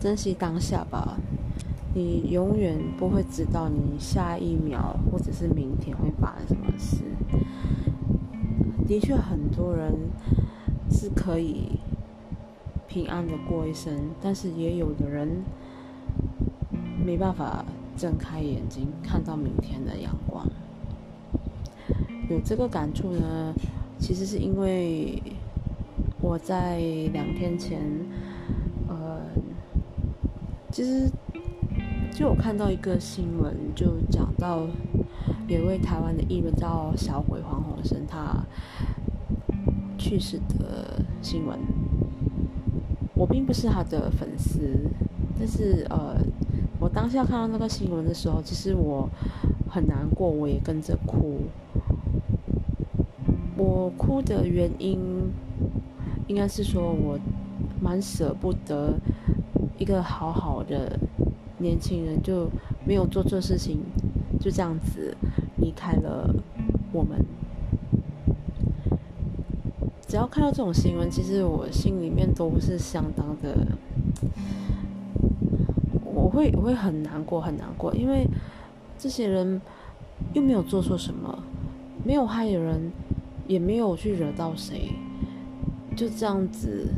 [0.00, 1.16] 珍惜当下吧。
[1.94, 6.98] 你永远不会知道你下一秒或者是明天会发生什么事。
[8.86, 9.92] 的确，很多人
[10.90, 11.78] 是可以
[12.88, 15.28] 平安的过一生，但是也有的人
[17.04, 17.64] 没办法
[17.96, 20.46] 睁开眼睛看到明天的阳光。
[22.28, 23.52] 有这个感触呢，
[23.98, 25.20] 其实是因为
[26.20, 26.78] 我在
[27.12, 27.80] 两天前，
[30.70, 31.10] 其实
[32.12, 34.66] 就有看到一个新闻，就讲到。
[35.48, 38.40] 有一位台湾的艺人叫小鬼黄鸿升，他
[39.98, 41.58] 去世的新闻。
[43.14, 44.60] 我并不是他的粉丝，
[45.36, 46.16] 但是呃，
[46.78, 49.08] 我当下看到那个新闻的时候，其实我
[49.68, 51.40] 很难过，我也跟着哭。
[53.56, 55.00] 我哭的原因，
[56.28, 57.18] 应该是说我
[57.82, 58.94] 蛮舍不得
[59.80, 60.96] 一个好好的
[61.58, 62.48] 年轻人就
[62.86, 63.80] 没有做错事情，
[64.38, 65.16] 就这样子。
[65.56, 66.34] 离开了
[66.90, 67.22] 我们，
[70.08, 73.66] 只要看到这种新闻，其实我心里面都是相当的，
[76.02, 78.26] 我会我会很难过很难过，因为
[78.98, 79.60] 这些人
[80.32, 81.38] 又没有做错什么，
[82.02, 82.90] 没有害人，
[83.46, 84.92] 也没有去惹到谁，
[85.94, 86.88] 就这样子，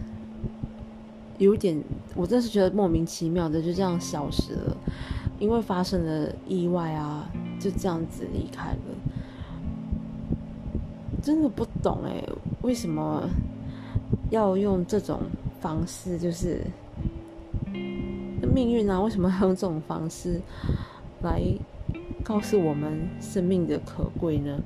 [1.43, 1.83] 有点
[2.15, 4.77] 我真是觉得莫名其妙的就这样消失了，
[5.39, 7.31] 因为发生了意外啊。
[7.61, 8.79] 就这样子离开了，
[11.23, 12.21] 真的不懂哎，
[12.63, 13.23] 为什么
[14.31, 15.21] 要用这种
[15.61, 16.19] 方式？
[16.19, 16.61] 就是
[18.53, 20.41] 命运啊，为什么要用这种方式
[21.23, 21.41] 来
[22.25, 24.61] 告诉我们生命的可贵呢？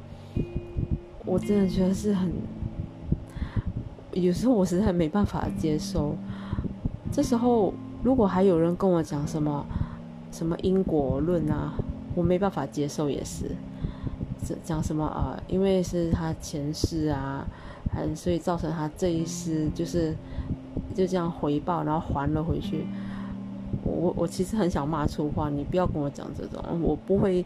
[1.27, 2.33] 我真的觉得是很，
[4.15, 6.17] 有时候我实在没办法接受。
[7.17, 7.73] 这时候，
[8.03, 9.65] 如果还有人跟我讲什么
[10.31, 11.73] 什么因果论啊？
[12.15, 13.51] 我没办法接受，也是，
[14.47, 15.35] 这讲什么啊？
[15.49, 17.47] 因为是他前世啊，
[17.97, 20.15] 嗯所以造成他这一世就是
[20.95, 22.85] 就这样回报，然后还了回去。
[23.83, 27.43] 我我其实很想骂粗话，你不要跟我讲这种，我不会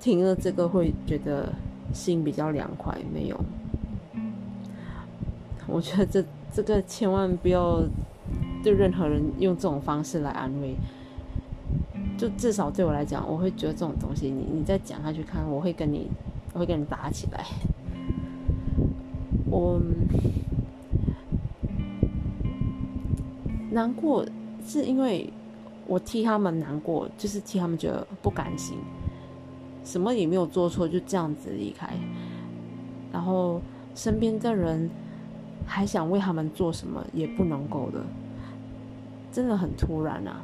[0.00, 1.52] 听了这个会觉得
[1.92, 2.96] 心比较凉快。
[3.12, 3.38] 没有，
[5.66, 7.82] 我觉得这这个千万不要
[8.62, 10.76] 对任何人用这种方式来安慰。
[12.18, 16.10] 就至少对我来讲，我会觉得这种东西，你你再讲下去看，我会跟你，
[16.52, 17.44] 我会跟你打起来。
[19.48, 19.80] 我
[23.70, 24.24] 难过
[24.66, 25.32] 是因为
[25.86, 28.76] 我替他们难过，就是替他们觉得不甘心，
[29.82, 31.94] 什么也没有做错，就这样子离开，
[33.10, 33.60] 然后
[33.94, 34.90] 身边的人
[35.64, 38.04] 还想为他们做什么也不能够的，
[39.32, 40.42] 真的很突然啊，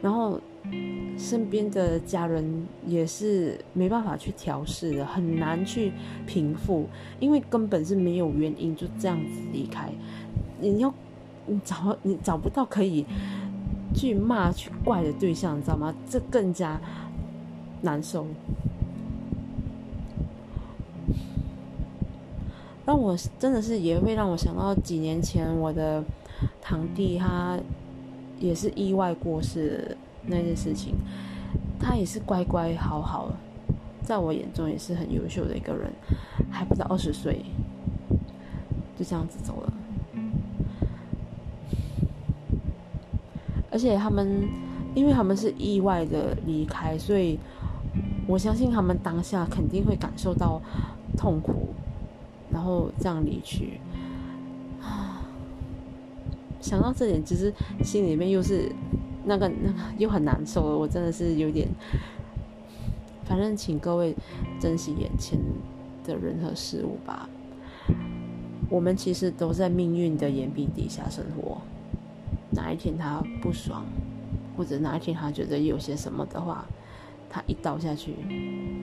[0.00, 0.40] 然后。
[1.18, 5.92] 身边的家人也是没办法去调试的，很难去
[6.24, 6.86] 平复，
[7.18, 9.90] 因为根本是没有原因就这样子离开。
[10.60, 10.94] 你要
[11.46, 13.04] 你找你找不到可以
[13.92, 15.92] 去骂去怪的对象，你知道吗？
[16.08, 16.80] 这更加
[17.80, 18.24] 难受。
[22.86, 26.04] 让我真的是也会让我想到几年前我的
[26.60, 27.58] 堂弟，他
[28.38, 29.96] 也是意外过世。
[30.24, 30.94] 那件事情，
[31.80, 33.32] 他也是乖乖好好，
[34.04, 35.90] 在我眼中也是很优秀的一个人，
[36.48, 37.44] 还不到二十岁，
[38.96, 39.72] 就这样子走了。
[43.68, 44.48] 而且他们，
[44.94, 47.36] 因为他们是意外的离开，所以
[48.28, 50.62] 我相信他们当下肯定会感受到
[51.16, 51.74] 痛苦，
[52.48, 53.80] 然后这样离去。
[56.62, 57.52] 想到这点，其实
[57.84, 58.72] 心里面又是。
[59.24, 61.68] 那个那个 又很难受，我真的是有点。
[63.24, 64.12] 反正请各位
[64.58, 65.38] 珍惜眼前
[66.02, 67.30] 的人和事物吧。
[68.68, 71.58] 我们其实都在命运的眼皮底下生活。
[72.50, 73.84] 哪一天他不爽，
[74.56, 76.66] 或者哪一天他觉得有些什么的话，
[77.30, 78.16] 他一倒下去，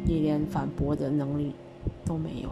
[0.06, 1.52] 你连反驳的能力
[2.06, 2.50] 都没有。